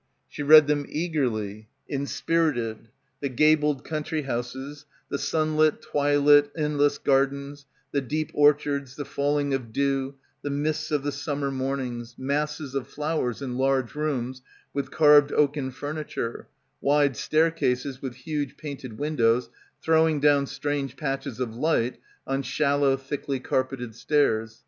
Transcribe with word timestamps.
She 0.27 0.41
read 0.41 0.65
them 0.65 0.87
eagerly, 0.89 1.69
inspirited. 1.87 2.89
The 3.19 3.29
gabled 3.29 3.83
country 3.83 4.23
houses, 4.23 4.87
the 5.09 5.19
sunlit 5.19 5.79
twilit 5.79 6.49
endless 6.57 6.97
gardens, 6.97 7.67
the 7.91 8.01
deep 8.01 8.31
orchards, 8.33 8.95
the 8.95 9.05
falling 9.05 9.53
of 9.53 9.71
dew, 9.71 10.15
the 10.41 10.49
mists 10.49 10.89
of 10.89 11.03
the 11.03 11.11
summer 11.11 11.51
mornings, 11.51 12.15
masses 12.17 12.73
of 12.73 12.87
flowers 12.87 13.43
in 13.43 13.57
large 13.59 13.93
rooms 13.93 14.41
with 14.73 14.89
carved 14.89 15.31
oaken 15.33 15.69
furniture, 15.69 16.47
wide 16.81 17.15
stair 17.15 17.51
cases 17.51 18.01
with 18.01 18.15
huge 18.15 18.57
painted 18.57 18.97
windows 18.97 19.51
throwing 19.83 20.19
down 20.19 20.47
strange 20.47 20.97
patches 20.97 21.39
of 21.39 21.55
light 21.55 21.99
on 22.25 22.41
shallow 22.41 22.97
thickly 22.97 23.39
car 23.39 23.63
petted 23.63 23.93
stairs. 23.93 24.59